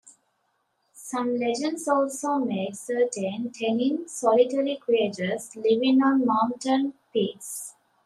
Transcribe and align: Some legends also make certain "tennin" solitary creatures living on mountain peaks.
Some 0.95 1.35
legends 1.37 1.87
also 1.87 2.39
make 2.39 2.73
certain 2.73 3.51
"tennin" 3.51 4.07
solitary 4.09 4.77
creatures 4.77 5.55
living 5.55 6.01
on 6.01 6.25
mountain 6.25 6.95
peaks. 7.13 7.75